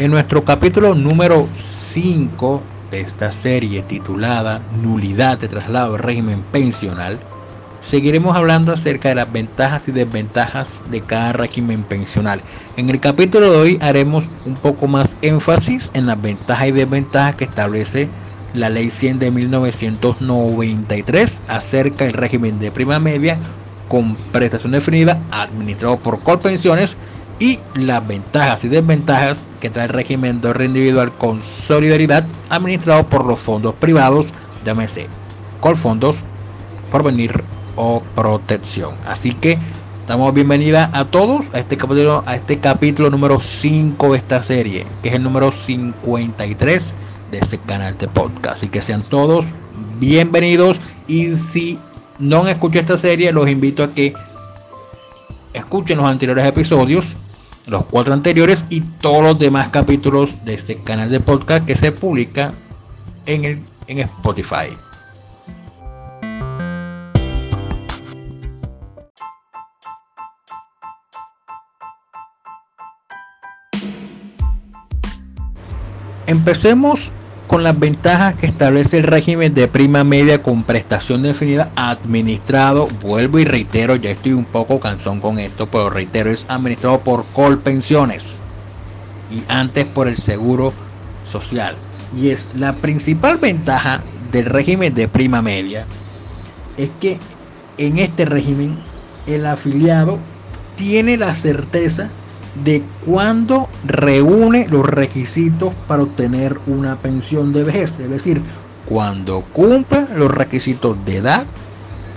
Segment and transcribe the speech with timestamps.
[0.00, 7.18] En nuestro capítulo número 5 de esta serie titulada Nulidad de traslado del régimen pensional,
[7.82, 12.40] seguiremos hablando acerca de las ventajas y desventajas de cada régimen pensional.
[12.78, 17.36] En el capítulo de hoy haremos un poco más énfasis en las ventajas y desventajas
[17.36, 18.08] que establece
[18.54, 23.38] la Ley 100 de 1993 acerca del régimen de prima media
[23.88, 26.96] con prestación definida administrado por Colpensiones
[27.40, 33.08] y las ventajas y desventajas que trae el régimen de ahorro individual con solidaridad administrado
[33.08, 34.26] por los fondos privados,
[34.64, 35.08] llámese
[35.60, 36.16] Colfondos,
[36.90, 37.42] Porvenir
[37.76, 38.94] o Protección.
[39.06, 39.58] Así que
[40.06, 44.86] damos bienvenida a todos a este capítulo, a este capítulo número 5 de esta serie,
[45.02, 46.94] que es el número 53
[47.30, 48.58] de este canal de podcast.
[48.58, 49.46] Así que sean todos
[49.98, 51.78] bienvenidos y si
[52.18, 54.12] no han escuchado esta serie, los invito a que
[55.54, 57.16] escuchen los anteriores episodios,
[57.66, 61.92] los cuatro anteriores y todos los demás capítulos de este canal de podcast que se
[61.92, 62.54] publica
[63.26, 64.76] en, el, en Spotify.
[76.26, 77.10] Empecemos
[77.50, 83.40] con las ventajas que establece el régimen de prima media con prestación definida administrado, vuelvo
[83.40, 88.34] y reitero, ya estoy un poco cansón con esto, pero reitero, es administrado por Colpensiones
[89.32, 90.72] y antes por el Seguro
[91.26, 91.74] Social.
[92.16, 95.86] Y es la principal ventaja del régimen de prima media
[96.76, 97.18] es que
[97.78, 98.78] en este régimen
[99.26, 100.20] el afiliado
[100.76, 102.10] tiene la certeza
[102.64, 108.42] de cuándo reúne los requisitos para obtener una pensión de vejez, es decir,
[108.86, 111.46] cuando cumple los requisitos de edad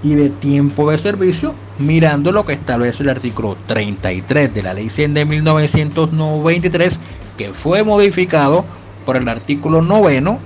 [0.02, 4.89] y de tiempo de servicio, mirando lo que establece el artículo 33 de la Ley
[4.89, 7.00] 100 de 1993,
[7.38, 8.66] que fue modificado
[9.06, 10.39] por el artículo noveno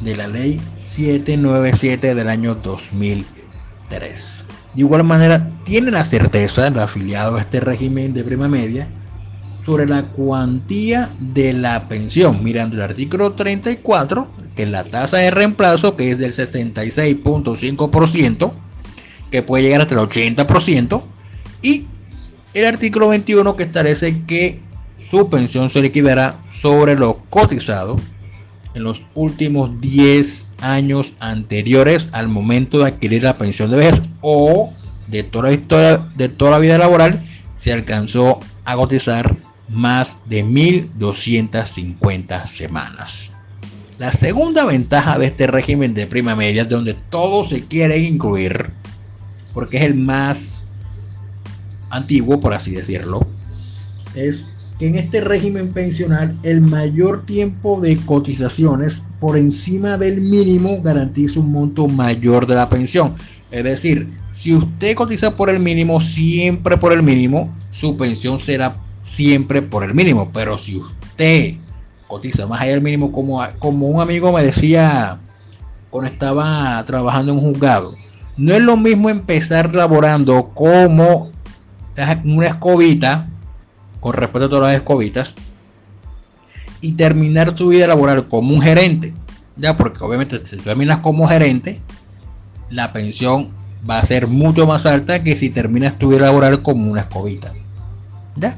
[0.00, 4.44] de la Ley 797 del año 2003.
[4.74, 8.88] De igual manera, tiene la certeza el afiliado a este régimen de prima media
[9.64, 15.30] sobre la cuantía de la pensión, mirando el artículo 34, que es la tasa de
[15.30, 18.52] reemplazo, que es del 66.5%,
[19.30, 21.02] que puede llegar hasta el 80%,
[21.60, 21.86] y
[22.54, 24.60] el artículo 21 que establece que
[25.10, 27.96] su pensión se liquidará sobre lo cotizado
[28.74, 34.72] en los últimos 10 años anteriores al momento de adquirir la pensión de vejez o
[35.06, 37.24] de toda la historia de toda la vida laboral
[37.56, 39.36] se alcanzó a cotizar
[39.68, 43.32] más de 1250 semanas.
[43.98, 48.70] La segunda ventaja de este régimen de prima media, donde todos se quieren incluir,
[49.52, 50.62] porque es el más
[51.90, 53.26] antiguo, por así decirlo,
[54.14, 54.46] es
[54.78, 61.40] que en este régimen pensional el mayor tiempo de cotizaciones por encima del mínimo garantiza
[61.40, 63.16] un monto mayor de la pensión.
[63.50, 68.76] Es decir, si usted cotiza por el mínimo, siempre por el mínimo, su pensión será
[69.02, 70.30] siempre por el mínimo.
[70.32, 71.54] Pero si usted
[72.06, 75.18] cotiza más allá del mínimo, como, como un amigo me decía
[75.90, 77.94] cuando estaba trabajando en un juzgado,
[78.36, 81.30] no es lo mismo empezar laborando como
[82.24, 83.26] una escobita
[84.00, 85.36] con respecto a todas las escobitas
[86.80, 89.12] y terminar tu vida laboral como un gerente.
[89.56, 91.80] Ya, porque obviamente si terminas como gerente,
[92.70, 93.48] la pensión
[93.88, 97.52] va a ser mucho más alta que si terminas tu vida laboral como una escobita.
[98.36, 98.56] ¿Ya?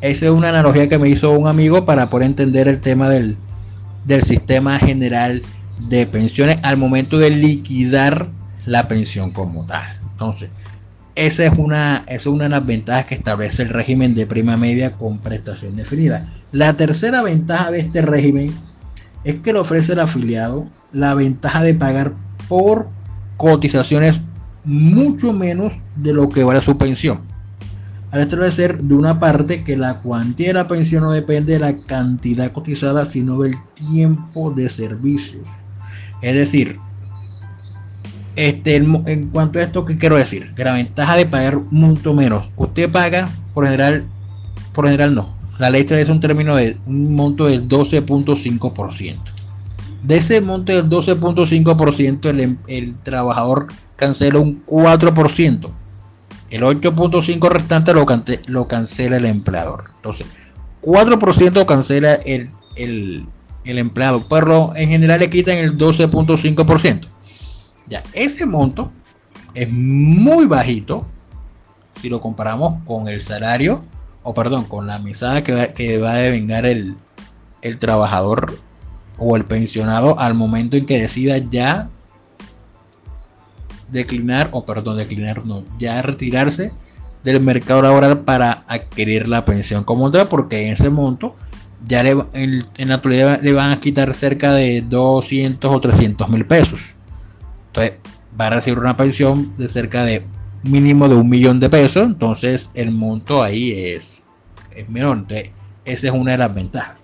[0.00, 3.36] Esa es una analogía que me hizo un amigo para poder entender el tema del,
[4.04, 5.42] del sistema general
[5.78, 8.28] de pensiones al momento de liquidar
[8.64, 9.98] la pensión como tal.
[10.12, 10.50] Entonces,
[11.18, 14.92] esa es una, es una de las ventajas que establece el régimen de prima media
[14.92, 16.28] con prestación definida.
[16.52, 18.54] La tercera ventaja de este régimen
[19.24, 22.12] es que le ofrece al afiliado la ventaja de pagar
[22.48, 22.88] por
[23.36, 24.20] cotizaciones
[24.64, 27.18] mucho menos de lo que vale su pensión.
[28.12, 31.74] Al establecer de una parte que la cuantía de la pensión no depende de la
[31.88, 35.48] cantidad cotizada, sino del tiempo de servicios.
[36.22, 36.78] Es decir,
[38.38, 40.54] este, en cuanto a esto, ¿qué quiero decir?
[40.54, 42.44] Que la ventaja de pagar mucho menos.
[42.56, 44.04] Usted paga, por general,
[44.72, 45.34] por general no.
[45.58, 49.16] La ley establece un término de un monto del 12.5%.
[50.04, 55.70] De ese monto del 12.5%, el, el trabajador cancela un 4%.
[56.50, 57.92] El 8.5% restante
[58.46, 59.90] lo, cancela el empleador.
[59.96, 60.28] Entonces,
[60.82, 63.26] 4% cancela el, el,
[63.64, 67.08] el empleado, pero en general le quitan el 12.5%.
[67.88, 68.90] Ya, ese monto
[69.54, 71.06] es muy bajito
[72.00, 73.84] si lo comparamos con el salario
[74.22, 76.96] o perdón, con la mesada que va, que va a devengar el,
[77.62, 78.58] el trabajador
[79.16, 81.88] o el pensionado al momento en que decida ya
[83.90, 86.72] declinar, o perdón, declinar, no, ya retirarse
[87.24, 91.34] del mercado laboral para adquirir la pensión como tal, porque en ese monto
[91.86, 96.44] ya en, en, la actualidad le van a quitar cerca de 200 o 300 mil
[96.44, 96.80] pesos.
[97.68, 97.94] Entonces
[98.38, 100.22] va a recibir una pensión de cerca de
[100.62, 104.20] mínimo de un millón de pesos, entonces el monto ahí es,
[104.74, 105.18] es menor.
[105.18, 105.50] Entonces,
[105.84, 107.00] esa es una de las ventajas.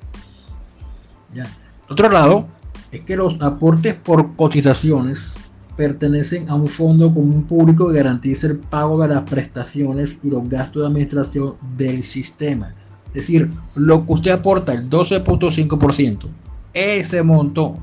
[1.34, 1.46] Ya.
[1.88, 2.49] Otro lado
[2.93, 5.34] es que los aportes por cotizaciones
[5.76, 10.49] pertenecen a un fondo común público que garantiza el pago de las prestaciones y los
[10.49, 12.75] gastos de administración del sistema.
[13.08, 16.28] Es decir, lo que usted aporta, el 12.5%,
[16.72, 17.76] ese monto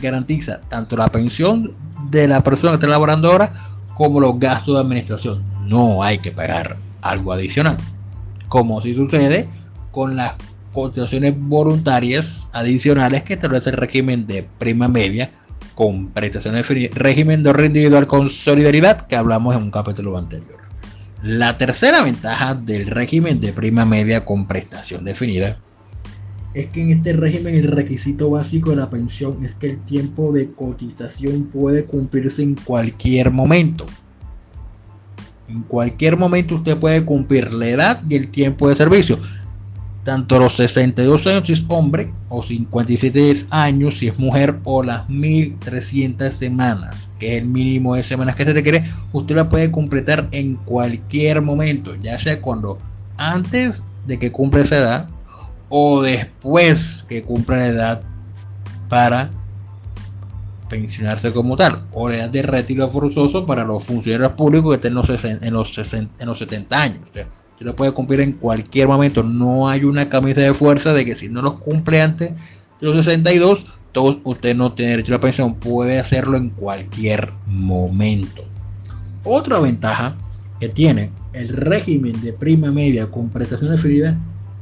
[0.00, 1.72] garantiza tanto la pensión
[2.08, 3.52] de la persona que está laborando ahora
[3.94, 5.42] como los gastos de administración.
[5.66, 7.76] No hay que pagar algo adicional.
[8.48, 9.48] Como si sucede
[9.90, 10.34] con las
[10.72, 15.30] cotizaciones voluntarias adicionales que establece el régimen de prima media
[15.74, 20.60] con prestaciones régimen de individual con solidaridad que hablamos en un capítulo anterior.
[21.22, 25.58] La tercera ventaja del régimen de prima media con prestación definida
[26.54, 30.32] es que en este régimen el requisito básico de la pensión es que el tiempo
[30.32, 33.86] de cotización puede cumplirse en cualquier momento.
[35.48, 39.18] En cualquier momento usted puede cumplir la edad y el tiempo de servicio
[40.04, 45.08] tanto los 62 años si es hombre o 57 años si es mujer o las
[45.08, 50.28] 1300 semanas, que es el mínimo de semanas que se requiere, usted la puede completar
[50.32, 52.78] en cualquier momento, ya sea cuando
[53.18, 55.08] antes de que cumpla esa edad
[55.70, 58.02] o después que cumpla la edad
[58.90, 59.30] para
[60.68, 64.92] pensionarse como tal, o la edad de retiro forzoso para los funcionarios públicos que estén
[65.42, 67.00] en los, en los 70 años
[67.60, 69.22] lo puede cumplir en cualquier momento.
[69.22, 72.96] No hay una camisa de fuerza de que si no los cumple antes de los
[72.96, 75.54] 62, todos usted no tiene derecho a la pensión.
[75.54, 78.42] Puede hacerlo en cualquier momento.
[79.24, 80.16] Otra ventaja
[80.58, 84.18] que tiene el régimen de prima media con prestación definida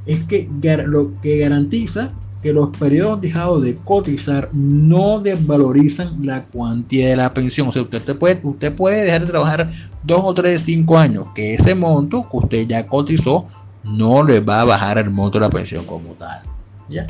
[0.09, 0.49] es que
[0.87, 2.11] lo que garantiza
[2.43, 7.69] que los periodos dejados de cotizar no desvalorizan la cuantía de la pensión.
[7.69, 9.73] O sea, usted puede, usted puede dejar de trabajar
[10.05, 13.47] dos o tres, cinco años, que ese monto que usted ya cotizó
[13.85, 16.41] no le va a bajar el monto de la pensión como tal.
[16.89, 17.07] ¿Ya?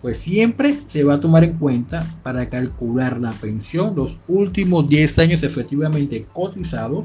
[0.00, 5.18] Pues siempre se va a tomar en cuenta para calcular la pensión los últimos 10
[5.18, 7.04] años efectivamente cotizados,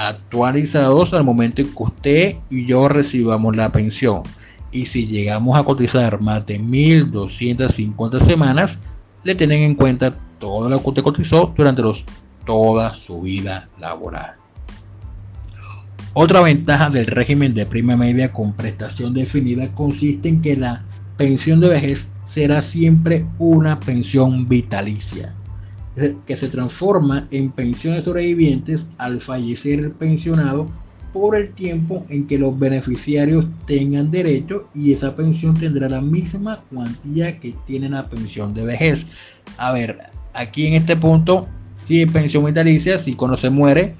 [0.00, 4.22] actualizados al momento en que usted y yo recibamos la pensión.
[4.72, 8.78] Y si llegamos a cotizar más de 1250 semanas,
[9.24, 12.06] le tienen en cuenta todo lo que usted cotizó durante los
[12.46, 14.36] toda su vida laboral.
[16.14, 20.82] Otra ventaja del régimen de prima media con prestación definida consiste en que la
[21.18, 25.34] pensión de vejez será siempre una pensión vitalicia,
[26.26, 30.68] que se transforma en pensiones sobrevivientes al fallecer el pensionado
[31.12, 36.60] por el tiempo en que los beneficiarios tengan derecho y esa pensión tendrá la misma
[36.70, 39.06] cuantía que tiene la pensión de vejez.
[39.58, 39.98] A ver,
[40.32, 41.48] aquí en este punto
[41.90, 43.96] si pensión vitalicia, si cuando se muere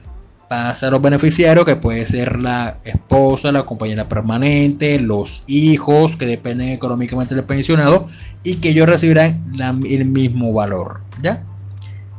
[0.48, 6.26] pasa a los beneficiarios, que puede ser la esposa, la compañera permanente, los hijos que
[6.26, 8.08] dependen económicamente del pensionado
[8.44, 9.44] y que ellos recibirán
[9.88, 11.44] el mismo valor, ¿ya?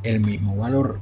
[0.04, 1.00] El mismo valor,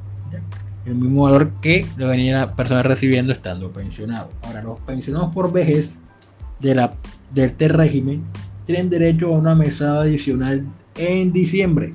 [0.85, 4.29] El mismo valor que lo venía la persona recibiendo estando pensionado.
[4.43, 5.99] Ahora, los pensionados por vejez
[6.59, 6.93] de, la,
[7.33, 8.23] de este régimen
[8.65, 10.65] tienen derecho a una mesada adicional
[10.95, 11.93] en diciembre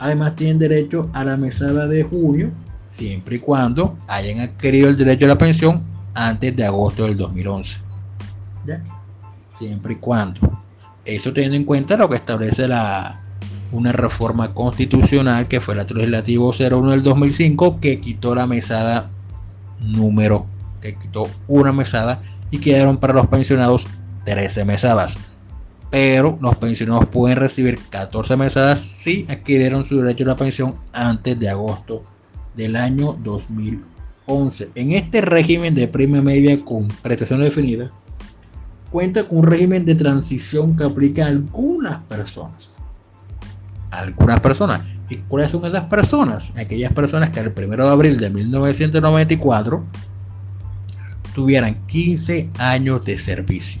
[0.00, 2.50] Además tienen derecho a la mesada de junio,
[2.90, 5.84] siempre y cuando hayan adquirido el derecho a la pensión
[6.14, 7.76] antes de agosto del 2011.
[8.66, 8.82] ¿Ya?
[9.58, 10.40] Siempre y cuando.
[11.04, 13.20] Eso teniendo en cuenta lo que establece la,
[13.72, 19.10] una reforma constitucional que fue la legislativo 01 del 2005 que quitó la mesada
[19.80, 20.46] número,
[20.80, 23.86] que quitó una mesada y quedaron para los pensionados
[24.24, 25.16] 13 mesadas
[25.90, 31.38] pero los pensionados pueden recibir 14 mesadas si adquirieron su derecho a la pensión antes
[31.38, 32.04] de agosto
[32.56, 34.70] del año 2011.
[34.76, 37.90] En este régimen de prima media con prestación definida,
[38.90, 42.70] cuenta con un régimen de transición que aplica a algunas personas.
[43.90, 44.82] Algunas personas.
[45.08, 46.52] ¿Y cuáles son esas personas?
[46.56, 49.84] Aquellas personas que el 1 de abril de 1994
[51.34, 53.80] tuvieran 15 años de servicio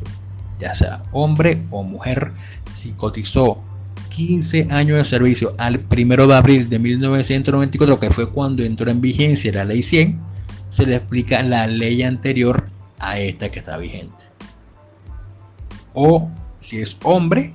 [0.60, 2.32] ya sea hombre o mujer,
[2.74, 3.58] si cotizó
[4.10, 9.00] 15 años de servicio al 1 de abril de 1994, que fue cuando entró en
[9.00, 10.20] vigencia la ley 100,
[10.70, 14.14] se le explica la ley anterior a esta que está vigente.
[15.94, 17.54] O si es hombre,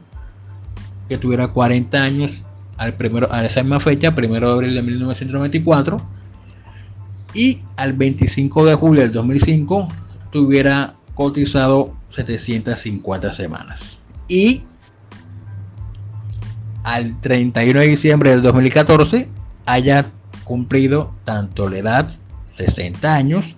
[1.08, 2.44] que tuviera 40 años
[2.78, 5.98] al primero, a esa misma fecha, primero de abril de 1994,
[7.34, 9.88] y al 25 de julio del 2005
[10.32, 14.00] tuviera cotizado 750 semanas.
[14.28, 14.64] Y
[16.84, 19.28] al 31 de diciembre del 2014
[19.66, 20.06] haya
[20.44, 22.12] cumplido tanto la edad
[22.50, 23.56] 60 años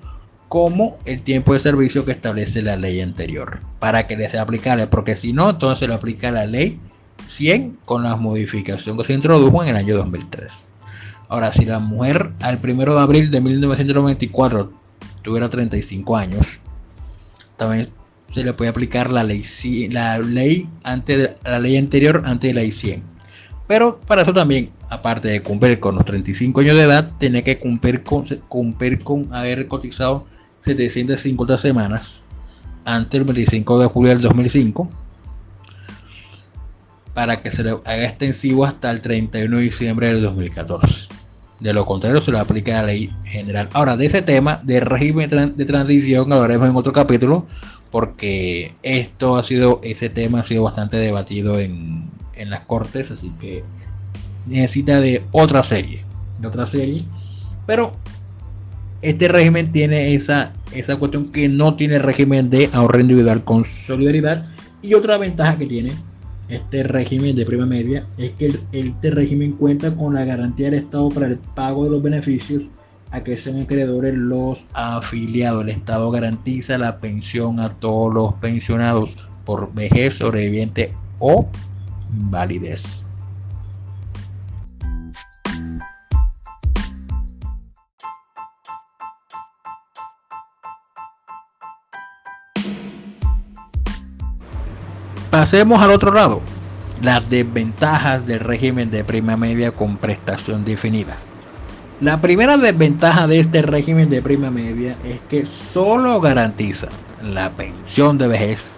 [0.47, 4.87] como el tiempo de servicio que establece la ley anterior para que le sea aplicable
[4.87, 6.79] porque si no entonces se le aplica la ley
[7.27, 10.53] 100 con la modificación que se introdujo en el año 2003
[11.29, 14.71] ahora si la mujer al 1 de abril de 1994
[15.21, 16.59] tuviera 35 años
[17.57, 17.89] también
[18.29, 19.43] se le puede aplicar la ley
[19.89, 23.17] la ley antes la ley anterior antes de la ley 100
[23.67, 27.59] pero para eso también, aparte de cumplir con los 35 años de edad, tiene que
[27.59, 30.25] cumplir con, cumplir con haber cotizado
[30.63, 32.21] 750 semanas
[32.85, 34.89] antes del 25 de julio del 2005
[37.17, 41.07] para que se le haga extensivo hasta el 31 de diciembre del 2014.
[41.59, 43.69] De lo contrario, se le aplica la ley general.
[43.73, 47.47] Ahora, de ese tema, de régimen de transición, hablaremos en otro capítulo,
[47.89, 52.03] porque esto ha sido, ese tema ha sido bastante debatido en,
[52.35, 53.63] en las cortes, así que
[54.45, 56.05] necesita de otra serie,
[56.45, 57.03] otra serie.
[57.65, 57.93] Pero
[59.01, 64.45] este régimen tiene esa, esa cuestión que no tiene régimen de ahorro individual con solidaridad.
[64.83, 65.93] Y otra ventaja que tiene
[66.49, 71.09] este régimen de prima media es que este régimen cuenta con la garantía del Estado
[71.09, 72.63] para el pago de los beneficios
[73.11, 75.63] a que sean acreedores los afiliados.
[75.63, 81.47] El Estado garantiza la pensión a todos los pensionados por vejez, sobreviviente o
[82.09, 83.06] validez.
[95.29, 96.41] Pasemos al otro lado,
[97.01, 101.17] las desventajas del régimen de prima media con prestación definida.
[101.99, 106.87] La primera desventaja de este régimen de prima media es que solo garantiza
[107.21, 108.71] la pensión de vejez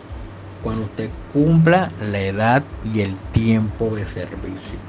[0.63, 2.63] cuando usted cumpla la edad
[2.93, 4.79] y el tiempo de servicio.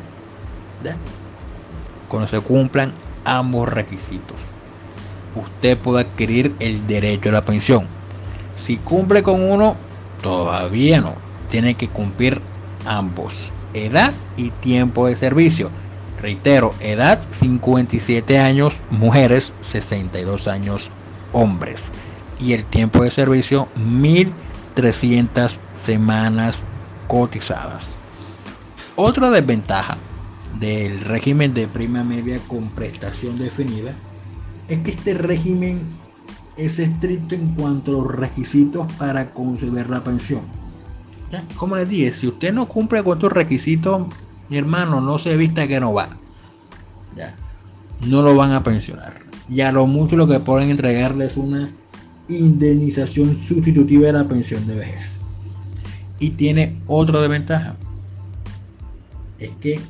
[2.09, 2.95] Cuando se cumplan
[3.27, 4.37] ambos requisitos,
[5.37, 7.87] usted puede adquirir el derecho a la pensión.
[8.57, 9.77] Si cumple con uno,
[10.23, 11.30] todavía no.
[11.51, 12.41] Tiene que cumplir
[12.87, 15.71] ambos, edad y tiempo de servicio.
[16.21, 20.91] Reitero, edad 57 años mujeres, 62 años
[21.33, 21.85] hombres.
[22.39, 24.33] Y el tiempo de servicio 1000
[24.75, 26.65] 300 semanas
[27.09, 27.99] cotizadas.
[28.97, 29.97] Otra desventaja
[30.59, 33.95] del régimen de prima media con prestación definida
[34.69, 35.83] es que este régimen
[36.57, 40.60] es estricto en cuanto a los requisitos para conceder la pensión.
[41.57, 44.07] Como les dije, si usted no cumple con estos requisitos,
[44.49, 46.11] mi hermano, no se vista que no va.
[47.17, 47.35] Ya.
[48.07, 49.21] No lo van a pensionar.
[49.49, 51.71] Y a lo mucho lo que pueden entregarle es una
[52.29, 55.19] indemnización sustitutiva de la pensión de vejez.
[56.19, 57.77] Y tiene otra desventaja.
[59.39, 59.81] Es que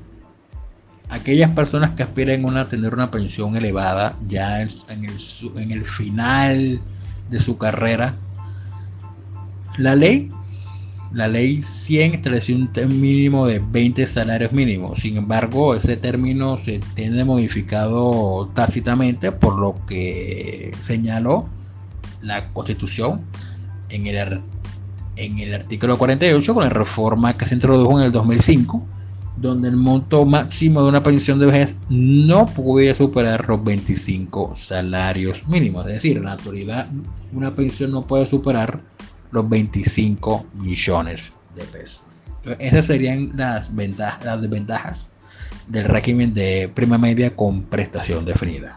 [1.09, 5.19] aquellas personas que aspiran a tener una pensión elevada ya en el,
[5.57, 6.81] en el final
[7.31, 8.15] de su carrera,
[9.77, 10.29] la ley,
[11.13, 15.01] la ley 100 estableció un mínimo de 20 salarios mínimos.
[15.01, 21.49] Sin embargo, ese término se tiene modificado tácitamente por lo que señaló
[22.23, 23.25] la Constitución
[23.89, 24.41] en el,
[25.17, 28.87] en el artículo 48 con la reforma que se introdujo en el 2005,
[29.37, 35.47] donde el monto máximo de una pensión de vejez no puede superar los 25 salarios
[35.49, 35.87] mínimos.
[35.87, 36.89] Es decir, en la actualidad
[37.33, 38.81] una pensión no puede superar
[39.31, 42.03] los 25 millones de pesos.
[42.59, 45.11] esas serían las, ventajas, las desventajas
[45.69, 48.77] del régimen de prima media con prestación definida.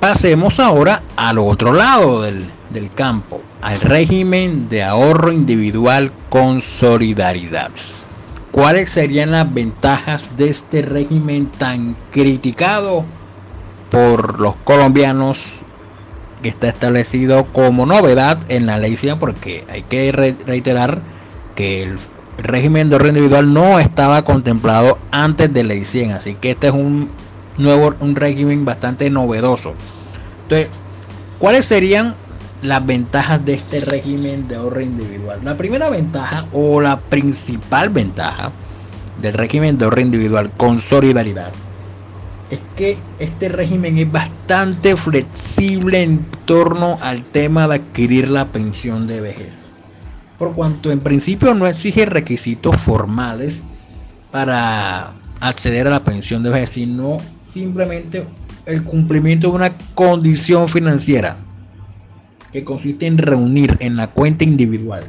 [0.00, 2.42] Pasemos ahora al otro lado del,
[2.94, 7.70] campo, al régimen de ahorro individual con solidaridad.
[8.52, 13.04] ¿Cuáles serían las ventajas de este régimen tan criticado
[13.92, 15.38] por los colombianos
[16.42, 19.20] que está establecido como novedad en la ley 100?
[19.20, 21.00] Porque hay que reiterar
[21.54, 21.98] que el
[22.38, 26.72] régimen de ahorro individual no estaba contemplado antes de ley 100, así que este es
[26.72, 27.08] un
[27.56, 29.74] nuevo, un régimen bastante novedoso.
[30.42, 30.68] Entonces,
[31.38, 32.16] ¿cuáles serían
[32.62, 35.40] las ventajas de este régimen de ahorro individual.
[35.44, 38.52] La primera ventaja o la principal ventaja
[39.20, 41.52] del régimen de ahorro individual con solidaridad
[42.50, 49.06] es que este régimen es bastante flexible en torno al tema de adquirir la pensión
[49.06, 49.54] de vejez.
[50.38, 53.62] Por cuanto en principio no exige requisitos formales
[54.32, 57.18] para acceder a la pensión de vejez, sino
[57.52, 58.26] simplemente
[58.66, 61.36] el cumplimiento de una condición financiera
[62.52, 65.04] que consiste en reunir en la cuenta individual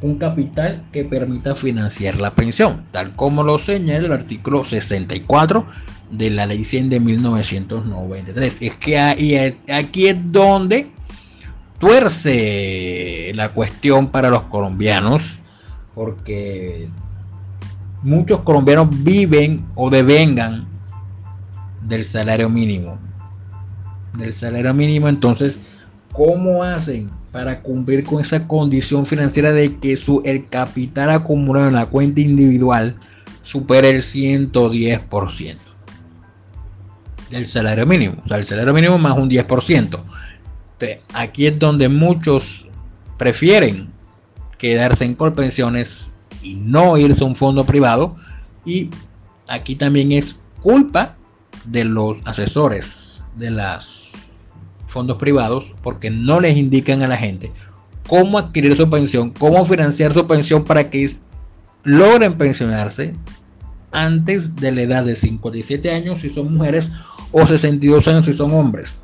[0.00, 5.66] un capital que permita financiar la pensión, tal como lo señala el artículo 64
[6.10, 8.56] de la ley 100 de 1993.
[8.60, 10.90] Es que aquí es donde
[11.78, 15.22] tuerce la cuestión para los colombianos,
[15.94, 16.88] porque
[18.02, 20.66] muchos colombianos viven o devengan
[21.82, 22.98] del salario mínimo.
[24.18, 25.58] Del salario mínimo, entonces,
[26.14, 31.74] ¿cómo hacen para cumplir con esa condición financiera de que su, el capital acumulado en
[31.74, 32.94] la cuenta individual
[33.42, 35.56] supere el 110%
[37.30, 38.22] del salario mínimo?
[38.24, 40.00] O sea, el salario mínimo más un 10%.
[41.12, 42.64] aquí es donde muchos
[43.18, 43.88] prefieren
[44.56, 48.16] quedarse en colpensiones y no irse a un fondo privado.
[48.64, 48.88] Y
[49.48, 51.16] aquí también es culpa
[51.64, 54.03] de los asesores de los
[54.94, 57.50] fondos privados porque no les indican a la gente
[58.08, 61.10] cómo adquirir su pensión, cómo financiar su pensión para que
[61.82, 63.12] logren pensionarse
[63.90, 66.88] antes de la edad de 57 años si son mujeres
[67.32, 69.00] o 62 años si son hombres.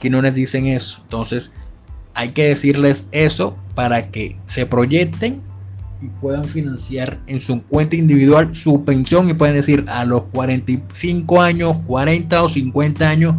[0.00, 0.98] Que no les dicen eso.
[1.04, 1.52] Entonces
[2.14, 5.40] hay que decirles eso para que se proyecten
[6.02, 11.40] y puedan financiar en su cuenta individual su pensión y pueden decir a los 45
[11.40, 13.34] años, 40 o 50 años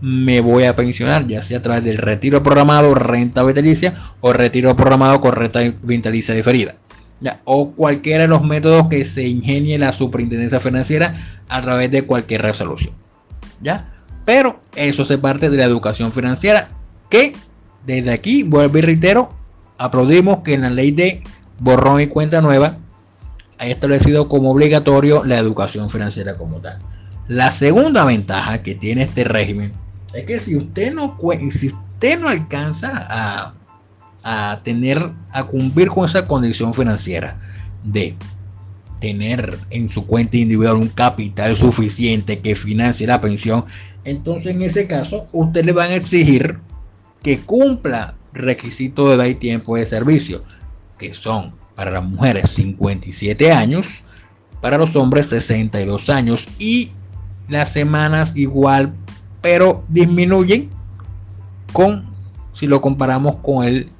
[0.00, 4.76] me voy a pensionar, ya sea a través del retiro programado, renta vitalicia o retiro
[4.76, 6.76] programado con renta vitalicia diferida.
[7.20, 12.02] Ya, o cualquiera de los métodos que se ingenie la superintendencia financiera a través de
[12.02, 12.94] cualquier resolución.
[13.60, 13.90] ¿Ya?
[14.24, 16.68] Pero eso se parte de la educación financiera
[17.10, 17.34] que
[17.84, 19.30] desde aquí, vuelvo y reitero,
[19.78, 21.22] aplaudimos que en la ley de
[21.58, 22.76] borrón y cuenta nueva,
[23.58, 26.78] ha establecido como obligatorio la educación financiera como tal.
[27.26, 29.72] La segunda ventaja que tiene este régimen
[30.12, 31.18] es que si usted no,
[31.50, 33.54] si usted no alcanza a,
[34.22, 37.38] a tener, a cumplir con esa condición financiera
[37.84, 38.14] de
[39.00, 43.64] tener en su cuenta individual un capital suficiente que financie la pensión,
[44.04, 46.58] entonces en ese caso usted le van a exigir
[47.22, 50.42] que cumpla requisitos de edad y tiempo de servicio
[50.98, 54.02] que son para las mujeres 57 años,
[54.60, 56.90] para los hombres 62 años y
[57.48, 58.92] las semanas igual,
[59.40, 60.70] pero disminuyen
[61.72, 62.06] con
[62.54, 63.90] si lo comparamos con el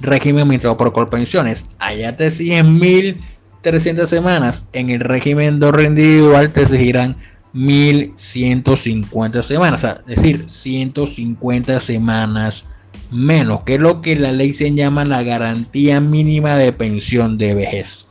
[0.00, 1.66] régimen administrado por Colpensiones.
[1.78, 7.16] Allá te exigen 1300 semanas, en el régimen de orden individual te exigirán
[7.52, 12.64] 1150 semanas, es decir, 150 semanas
[13.10, 17.54] menos, que es lo que la ley se llama la garantía mínima de pensión de
[17.54, 18.06] vejez,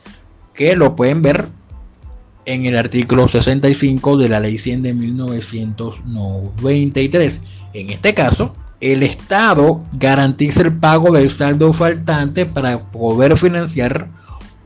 [0.54, 1.46] que lo pueden ver
[2.48, 7.40] en el artículo 65 de la ley 100 de 1993.
[7.74, 14.08] En este caso, el Estado garantiza el pago del saldo faltante para poder financiar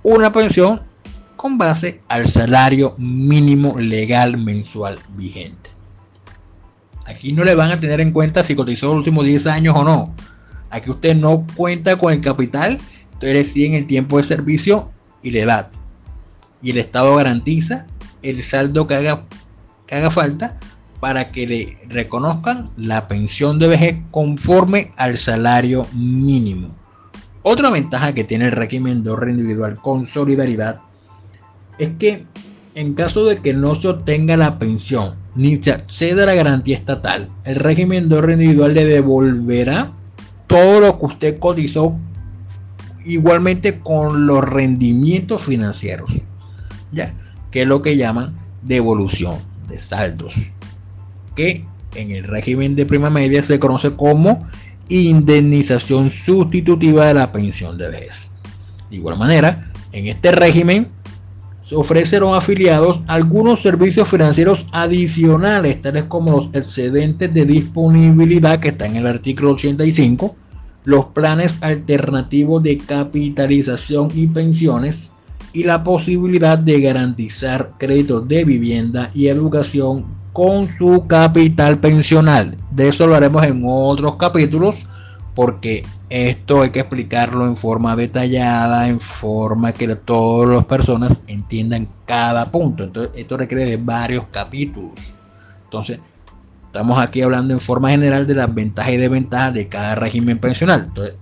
[0.05, 0.83] una pensión
[1.35, 5.69] con base al salario mínimo legal mensual vigente.
[7.05, 9.83] Aquí no le van a tener en cuenta si cotizó los últimos 10 años o
[9.83, 10.15] no.
[10.71, 12.79] Aquí usted no cuenta con el capital,
[13.15, 15.82] entonces sí en el tiempo de servicio y la edad.
[16.63, 17.87] Y el Estado garantiza
[18.23, 19.25] el saldo que haga,
[19.87, 20.59] que haga falta
[21.01, 26.69] para que le reconozcan la pensión de vejez conforme al salario mínimo.
[27.43, 30.81] Otra ventaja que tiene el régimen de ahorro individual con solidaridad
[31.79, 32.25] es que
[32.77, 36.77] en caso de que no se obtenga la pensión ni se acceda a la garantía
[36.77, 39.93] estatal, el régimen de ahorro individual le devolverá
[40.47, 41.97] todo lo que usted cotizó
[43.05, 46.13] igualmente con los rendimientos financieros,
[46.93, 47.15] ya
[47.53, 49.37] que es lo que llaman devolución
[49.69, 50.35] de saldos,
[51.37, 54.49] que en el régimen de prima media se conoce como
[54.89, 58.31] indemnización sustitutiva de la pensión de vejez.
[58.91, 60.89] De igual manera, en este régimen
[61.75, 68.69] ofrece a los afiliados algunos servicios financieros adicionales, tales como los excedentes de disponibilidad que
[68.69, 70.37] está en el artículo 85,
[70.85, 75.12] los planes alternativos de capitalización y pensiones
[75.53, 82.57] y la posibilidad de garantizar créditos de vivienda y educación con su capital pensional.
[82.71, 84.87] De eso lo haremos en otros capítulos
[85.35, 91.89] porque esto hay que explicarlo en forma detallada, en forma que todas las personas entiendan
[92.07, 92.85] cada punto.
[92.85, 94.93] Entonces, esto requiere de varios capítulos.
[95.65, 96.01] Entonces,
[96.67, 100.85] estamos aquí hablando en forma general de las ventajas y desventajas de cada régimen pensional.
[100.89, 101.15] Entonces,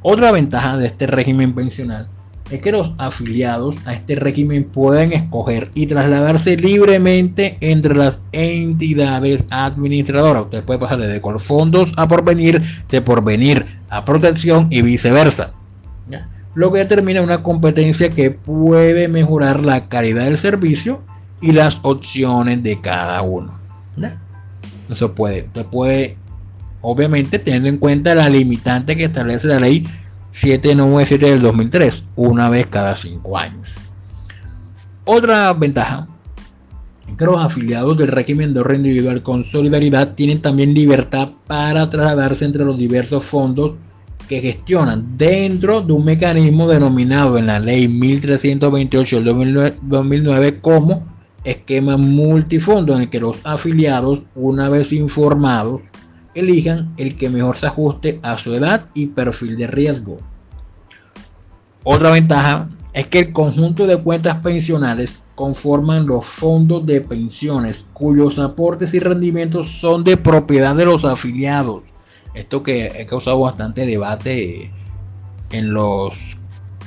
[0.00, 2.08] otra ventaja de este régimen pensional
[2.50, 9.44] es que los afiliados a este régimen pueden escoger y trasladarse libremente entre las entidades
[9.50, 10.44] administradoras.
[10.44, 15.52] Usted puede pasar de Colfondos a Porvenir, de Porvenir a Protección y viceversa.
[16.54, 21.02] Lo que determina una competencia que puede mejorar la calidad del servicio
[21.40, 23.56] y las opciones de cada uno.
[24.90, 26.16] Eso puede, usted puede,
[26.80, 29.86] obviamente, teniendo en cuenta la limitante que establece la ley
[30.32, 33.68] 797 del 2003, una vez cada cinco años.
[35.04, 36.06] Otra ventaja
[37.08, 42.44] es que los afiliados del régimen de ahorro con solidaridad tienen también libertad para trasladarse
[42.44, 43.72] entre los diversos fondos
[44.28, 51.06] que gestionan dentro de un mecanismo denominado en la ley 1328 del 2009 como
[51.44, 55.80] esquema multifondo en el que los afiliados, una vez informados,
[56.38, 60.18] elijan el que mejor se ajuste a su edad y perfil de riesgo.
[61.84, 68.38] Otra ventaja es que el conjunto de cuentas pensionales conforman los fondos de pensiones cuyos
[68.38, 71.84] aportes y rendimientos son de propiedad de los afiliados.
[72.34, 74.72] Esto que ha causado bastante debate
[75.50, 76.14] en los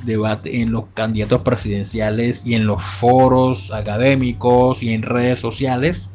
[0.06, 6.11] debates en los candidatos presidenciales y en los foros académicos y en redes sociales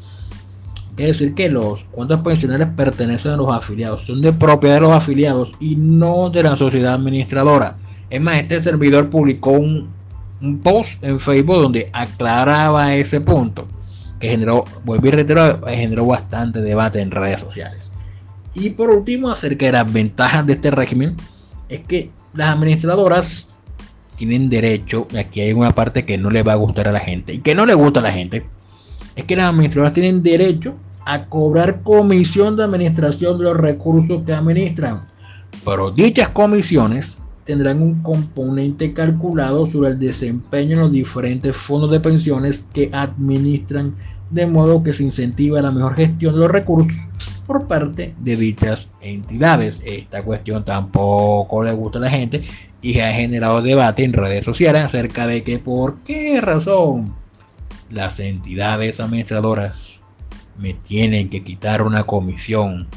[0.96, 4.92] es decir, que los cuentos pensionales pertenecen a los afiliados, son de propiedad de los
[4.92, 7.76] afiliados y no de la sociedad administradora.
[8.08, 9.94] Es más, este servidor publicó un,
[10.62, 13.66] post en Facebook donde aclaraba ese punto,
[14.20, 17.92] que generó, vuelvo y reitero, generó bastante debate en redes sociales.
[18.54, 21.14] Y por último, acerca de las ventajas de este régimen,
[21.68, 23.48] es que las administradoras
[24.16, 27.00] tienen derecho, y aquí hay una parte que no le va a gustar a la
[27.00, 28.46] gente, y que no le gusta a la gente,
[29.14, 30.74] es que las administradoras tienen derecho
[31.06, 35.06] a cobrar comisión de administración de los recursos que administran.
[35.64, 42.00] Pero dichas comisiones tendrán un componente calculado sobre el desempeño en los diferentes fondos de
[42.00, 43.94] pensiones que administran,
[44.30, 46.98] de modo que se incentiva la mejor gestión de los recursos
[47.46, 49.80] por parte de dichas entidades.
[49.84, 52.42] Esta cuestión tampoco le gusta a la gente
[52.82, 57.14] y ha generado debate en redes sociales acerca de que por qué razón
[57.90, 59.85] las entidades administradoras
[60.58, 62.88] me tienen que quitar una comisión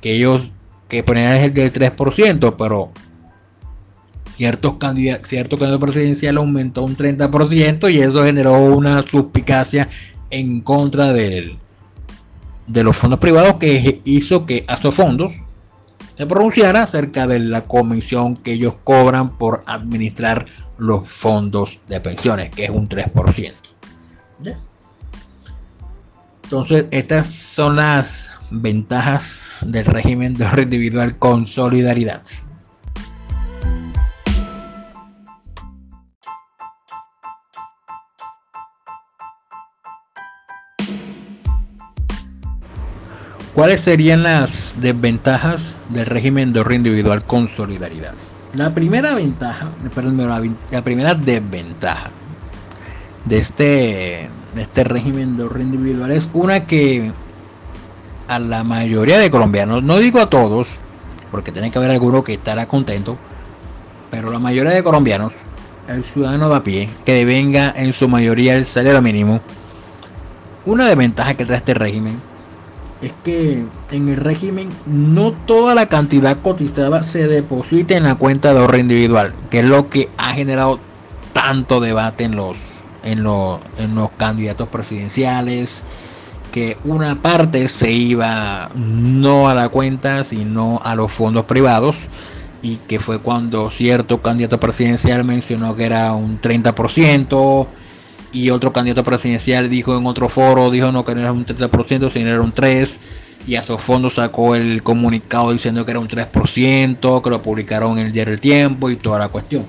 [0.00, 0.50] que ellos
[0.88, 2.92] que ponían es el del 3%, pero
[4.30, 9.88] ciertos candidatos, cierto candidato presidencial aumentó un 30% y eso generó una suspicacia
[10.30, 11.56] en contra de
[12.66, 15.32] los fondos privados que hizo que a esos fondos
[16.16, 22.50] se pronunciara acerca de la comisión que ellos cobran por administrar los fondos de pensiones,
[22.50, 23.54] que es un 3%.
[26.50, 32.22] Entonces, estas son las ventajas del régimen de ahorro individual con solidaridad.
[43.52, 48.14] ¿Cuáles serían las desventajas del régimen de ahorro individual con solidaridad?
[48.54, 50.16] La primera ventaja, perdón,
[50.70, 52.08] la primera desventaja
[53.26, 57.12] de este este régimen de ahorro individual es una que
[58.26, 60.68] a la mayoría de colombianos, no digo a todos,
[61.30, 63.16] porque tiene que haber alguno que estará contento,
[64.10, 65.32] pero la mayoría de colombianos,
[65.88, 69.40] el ciudadano de a pie, que venga en su mayoría el salario mínimo,
[70.66, 72.20] una desventaja que trae este régimen
[73.00, 78.52] es que en el régimen no toda la cantidad cotizada se deposita en la cuenta
[78.52, 80.80] de ahorro individual, que es lo que ha generado
[81.32, 82.56] tanto debate en los
[83.08, 83.18] en,
[83.78, 85.82] en los candidatos presidenciales,
[86.52, 91.96] que una parte se iba no a la cuenta, sino a los fondos privados,
[92.62, 97.66] y que fue cuando cierto candidato presidencial mencionó que era un 30%,
[98.30, 102.10] y otro candidato presidencial dijo en otro foro, dijo no que no era un 30%,
[102.10, 102.98] sino era un 3%,
[103.46, 107.98] y a esos fondos sacó el comunicado diciendo que era un 3%, que lo publicaron
[107.98, 109.66] en el diario El Tiempo y toda la cuestión.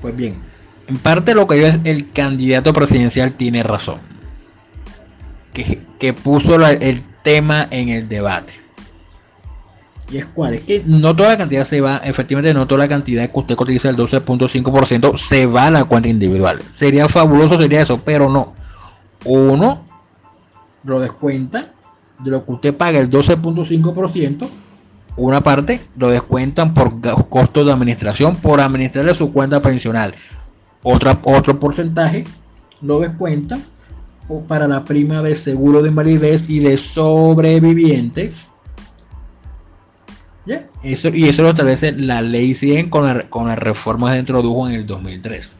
[0.00, 0.49] Pues bien,
[0.90, 3.98] en parte lo que yo es el candidato presidencial tiene razón.
[5.52, 8.54] Que, puso el tema en el debate.
[10.10, 12.88] Y es cuál, es que no toda la cantidad se va, efectivamente no toda la
[12.88, 16.60] cantidad que usted cotiza el 12.5% se va a la cuenta individual.
[16.74, 18.54] Sería fabuloso, sería eso, pero no.
[19.24, 19.84] Uno
[20.82, 21.72] lo descuenta
[22.18, 24.48] de lo que usted paga el 12.5%
[25.16, 30.14] una parte lo descuentan por costos de administración, por administrarle su cuenta pensional.
[30.82, 32.24] Otra, otro porcentaje
[32.80, 33.62] lo descuentan
[34.48, 38.46] para la prima de seguro de invalidez y de sobrevivientes.
[40.82, 44.20] Eso, y eso lo establece la ley 100 con la, con la reforma que se
[44.20, 45.56] introdujo en el 2003.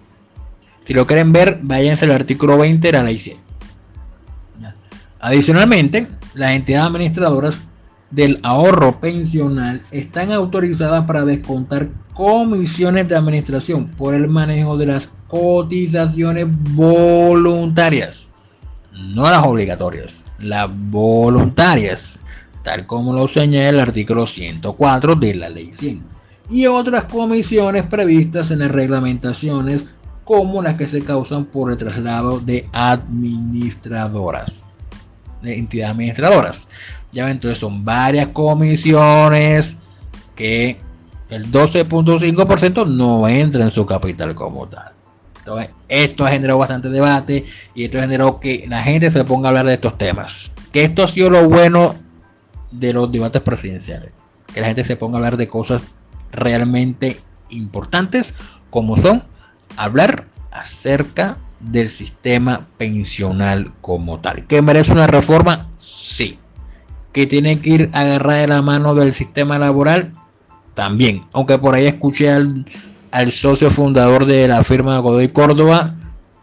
[0.87, 3.37] Si lo quieren ver, váyanse al artículo 20 de la ley 100.
[5.21, 7.59] Adicionalmente, las entidades administradoras
[8.11, 15.09] del ahorro pensional están autorizadas para descontar comisiones de administración por el manejo de las
[15.29, 18.27] cotizaciones voluntarias,
[18.93, 22.19] no las obligatorias, las voluntarias,
[22.65, 26.03] tal como lo señala el artículo 104 de la ley 100,
[26.51, 29.85] y otras comisiones previstas en las reglamentaciones
[30.25, 34.63] como las que se causan por el traslado de administradoras,
[35.43, 36.69] de entidades administradoras.
[37.13, 39.77] Ya ven, entonces son varias comisiones
[40.37, 40.79] que
[41.29, 44.93] el 12.5% no entra en su capital como tal.
[45.39, 49.49] Entonces, esto ha generado bastante debate y esto ha generado que la gente se ponga
[49.49, 50.51] a hablar de estos temas.
[50.73, 51.95] Que esto ha sido lo bueno
[52.71, 54.11] de los debates presidenciales.
[54.53, 55.83] Que la gente se ponga a hablar de cosas
[56.33, 58.35] realmente importantes
[58.71, 59.25] como son
[59.77, 64.47] hablar acerca del sistema pensional como tal.
[64.47, 65.69] ¿Que merece una reforma?
[65.79, 66.40] Sí
[67.13, 70.13] que tiene que ir agarrar de la mano del sistema laboral,
[70.75, 71.23] también.
[71.33, 75.97] Aunque por ahí escuché al, socio fundador de la firma Godoy Córdoba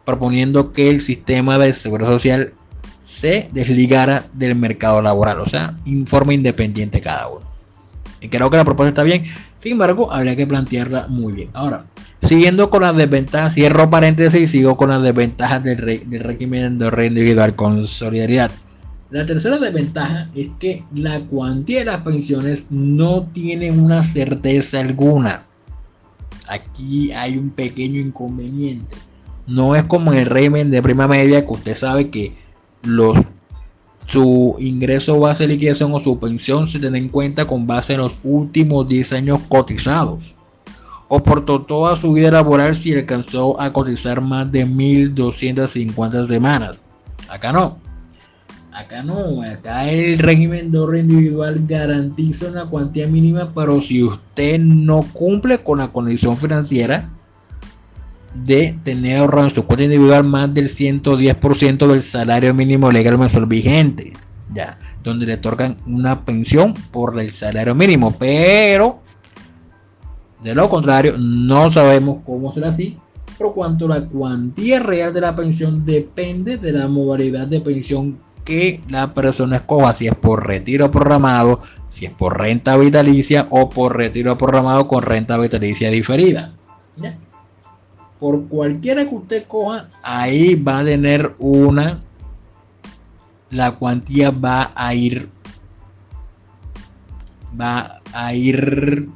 [0.05, 2.53] proponiendo que el sistema de seguridad social
[2.99, 7.45] se desligara del mercado laboral, o sea, informe independiente cada uno.
[8.21, 9.25] Y creo que la propuesta está bien,
[9.61, 11.49] sin embargo, habría que plantearla muy bien.
[11.53, 11.85] Ahora,
[12.21, 16.89] siguiendo con las desventajas, cierro paréntesis y sigo con las desventajas del, del régimen de
[16.89, 18.51] rey individual con solidaridad.
[19.09, 25.45] La tercera desventaja es que la cuantía de las pensiones no tiene una certeza alguna.
[26.49, 28.97] Aquí hay un pequeño inconveniente.
[29.45, 32.35] No es como en el régimen de prima media que usted sabe que
[32.83, 33.17] los,
[34.07, 38.01] su ingreso base de liquidación o su pensión se tiene en cuenta con base en
[38.01, 40.35] los últimos 10 años cotizados.
[41.07, 46.81] O por toda su vida laboral si alcanzó a cotizar más de 1250 semanas.
[47.29, 47.86] Acá no
[48.77, 54.59] Acá no, acá el régimen de ahorro individual garantiza una cuantía mínima, pero si usted
[54.59, 57.09] no cumple con la condición financiera
[58.35, 63.47] de tener ahorrado en su cuenta individual más del 110% del salario mínimo legal mensual
[63.47, 64.13] vigente,
[64.53, 68.99] ya, donde le otorgan una pensión por el salario mínimo, pero
[70.43, 72.95] de lo contrario, no sabemos cómo será así,
[73.39, 78.81] por cuanto la cuantía real de la pensión depende de la modalidad de pensión que
[78.87, 83.97] la persona escoja si es por retiro programado, si es por renta vitalicia o por
[83.97, 86.53] retiro programado con renta vitalicia diferida.
[88.21, 91.99] Por cualquiera que usted coja, ahí va a tener una,
[93.51, 95.29] la cuantía va a ir,
[97.59, 99.09] va a ir,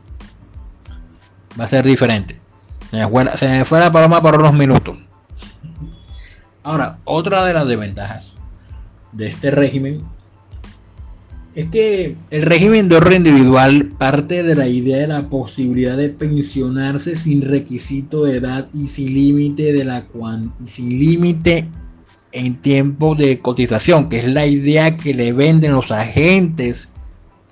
[1.57, 2.39] va a ser diferente.
[2.91, 4.97] Se me fue, se me fue la paloma por unos minutos.
[6.63, 8.40] Ahora, otra de las desventajas
[9.13, 10.00] de este régimen
[11.54, 16.10] es que el régimen de orden individual parte de la idea de la posibilidad de
[16.10, 20.06] pensionarse sin requisito de edad y sin límite de la
[20.67, 21.67] sin límite
[22.32, 26.88] en tiempo de cotización, que es la idea que le venden los agentes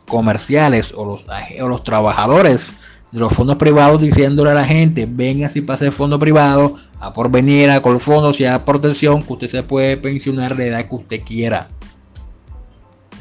[0.08, 1.26] comerciales o los,
[1.62, 2.68] o los trabajadores
[3.12, 7.14] de los fondos privados diciéndole a la gente, venga si pasa el fondo privado, a
[7.14, 10.88] por venir, a con fondos y a protección, que usted se puede pensionar la edad
[10.88, 11.70] que usted quiera.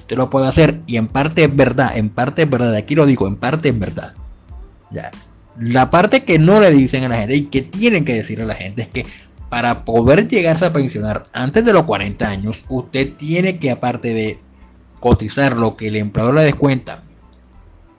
[0.00, 3.06] Usted lo puede hacer y en parte es verdad, en parte es verdad, aquí lo
[3.06, 4.14] digo, en parte es verdad.
[4.90, 5.10] Ya.
[5.58, 8.46] La parte que no le dicen a la gente y que tienen que decir a
[8.46, 9.06] la gente es que
[9.48, 14.38] para poder llegarse a pensionar antes de los 40 años, usted tiene que aparte de
[15.00, 17.02] cotizar lo que el empleador le descuenta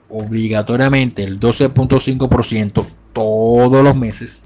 [0.08, 4.39] obligatoriamente el 12.5% todos los meses,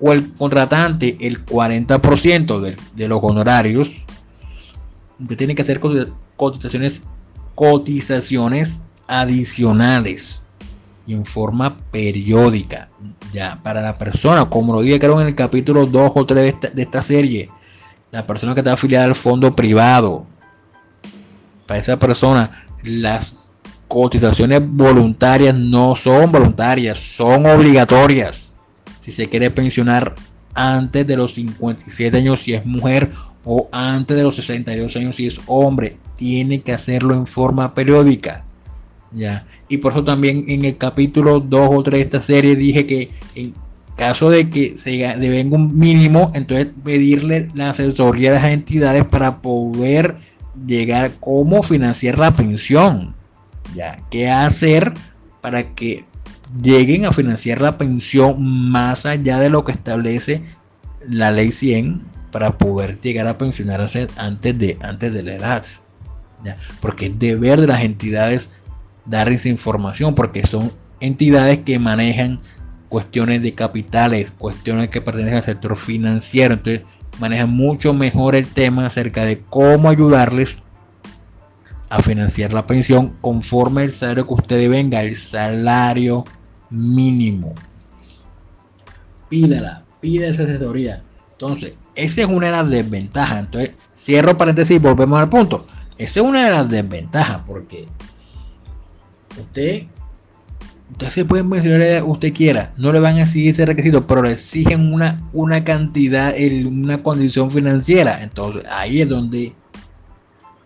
[0.00, 3.90] o el contratante el 40% de, los honorarios,
[5.18, 5.80] usted tiene que hacer
[6.36, 7.00] cotizaciones,
[7.54, 10.42] cotizaciones adicionales
[11.06, 12.88] y en forma periódica
[13.32, 16.48] ya para la persona, como lo dije creo en el capítulo 2 o 3 de
[16.48, 17.50] esta, de esta serie,
[18.10, 20.26] la persona que está afiliada al fondo privado,
[21.66, 23.34] para esa persona las
[23.88, 28.45] cotizaciones voluntarias no son voluntarias, son obligatorias
[29.06, 30.16] si se quiere pensionar
[30.52, 33.12] antes de los 57 años si es mujer
[33.44, 35.96] o antes de los 62 años si es hombre.
[36.16, 38.44] Tiene que hacerlo en forma periódica.
[39.12, 39.46] Ya.
[39.68, 43.10] Y por eso también en el capítulo 2 o 3 de esta serie dije que
[43.36, 43.54] en
[43.96, 49.40] caso de que se devenga un mínimo, entonces pedirle la asesoría a las entidades para
[49.40, 50.16] poder
[50.66, 53.14] llegar cómo financiar la pensión.
[53.72, 54.94] Ya, qué hacer
[55.40, 56.04] para que
[56.62, 60.42] lleguen a financiar la pensión más allá de lo que establece
[61.08, 65.64] la ley 100 para poder llegar a pensionarse antes de, antes de la edad.
[66.44, 66.56] ¿ya?
[66.80, 68.48] Porque es deber de las entidades
[69.04, 72.40] dar esa información, porque son entidades que manejan
[72.88, 76.86] cuestiones de capitales, cuestiones que pertenecen al sector financiero, entonces
[77.18, 80.56] manejan mucho mejor el tema acerca de cómo ayudarles
[81.88, 86.24] a financiar la pensión conforme el salario que usted venga, el salario
[86.70, 87.54] mínimo.
[89.28, 91.02] Pídala, pide esa asesoría.
[91.32, 93.40] Entonces, esa es una de las desventajas.
[93.40, 95.66] Entonces, cierro paréntesis y volvemos al punto.
[95.98, 97.86] Esa es una de las desventajas porque
[99.38, 99.84] usted,
[100.92, 104.32] usted se puede mencionar usted quiera, no le van a exigir ese requisito, pero le
[104.32, 106.34] exigen una, una cantidad,
[106.66, 108.22] una condición financiera.
[108.22, 109.54] Entonces, ahí es donde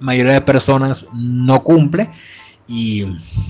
[0.00, 2.10] mayoría de personas no cumple
[2.66, 3.04] y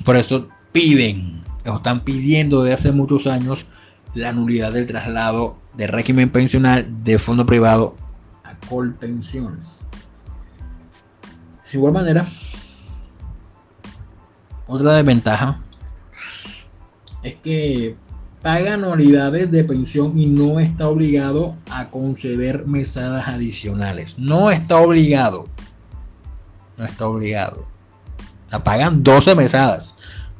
[0.04, 3.64] por eso piden, o están pidiendo desde hace muchos años
[4.14, 7.94] la nulidad del traslado de régimen pensional de fondo privado
[8.44, 9.78] a Colpensiones.
[11.70, 12.26] De igual manera,
[14.66, 15.60] otra desventaja
[17.22, 17.96] es que
[18.42, 24.18] paga anualidades de pensión y no está obligado a conceder mesadas adicionales.
[24.18, 25.46] No está obligado
[26.80, 27.66] no está obligado.
[28.50, 29.94] La pagan 12 mesadas,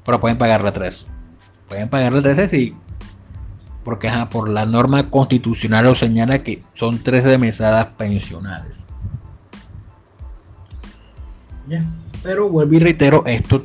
[0.05, 1.07] pero pueden pagarle 3.
[1.69, 2.75] Pueden pagarle 13 sí,
[3.85, 8.87] porque por la norma constitucional lo señala que son 13 mesadas pensionales.
[12.23, 13.65] Pero vuelvo y reitero, esto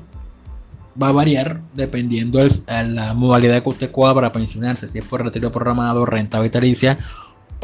[1.01, 5.23] va a variar dependiendo de la modalidad que usted cuadra para pensionarse, si es por
[5.23, 6.99] retiro programado, renta vitalicia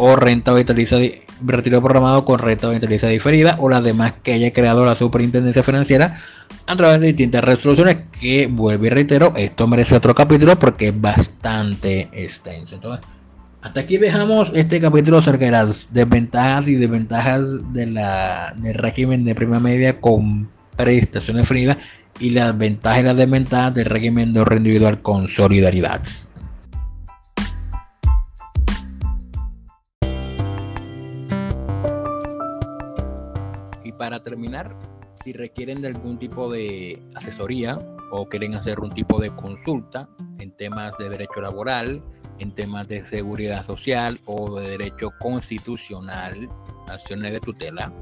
[0.03, 0.97] o renta vitalicia
[1.45, 6.19] retiro programado con renta vitalicia diferida o las demás que haya creado la superintendencia financiera
[6.65, 10.99] a través de distintas resoluciones que vuelvo y reitero esto merece otro capítulo porque es
[10.99, 13.05] bastante extenso entonces
[13.61, 19.23] hasta aquí dejamos este capítulo acerca de las desventajas y desventajas de la, del régimen
[19.23, 21.77] de prima media con prestación definida
[22.19, 26.01] y las ventajas y las desventajas del régimen de ahorro individual con solidaridad.
[34.01, 34.75] Para terminar,
[35.23, 37.77] si requieren de algún tipo de asesoría
[38.09, 40.09] o quieren hacer un tipo de consulta
[40.39, 42.01] en temas de derecho laboral,
[42.39, 46.49] en temas de seguridad social o de derecho constitucional,
[46.89, 47.93] acciones de tutela,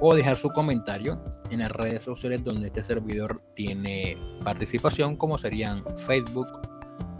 [0.00, 5.84] o dejar su comentario en las redes sociales donde este servidor tiene participación como serían
[5.98, 6.48] Facebook,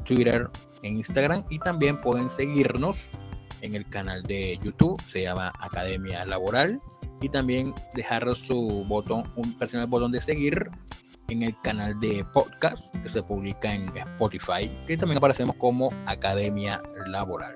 [0.05, 0.49] Twitter
[0.83, 2.97] en Instagram y también pueden seguirnos
[3.63, 6.81] en el canal de YouTube, se llama Academia Laboral
[7.21, 10.71] y también dejar su botón, un personal botón de seguir
[11.29, 16.81] en el canal de podcast que se publica en Spotify, que también aparecemos como Academia
[17.07, 17.55] Laboral.